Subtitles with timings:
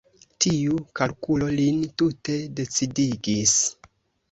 [0.45, 3.57] Tiu kalkulo lin tute decidigis.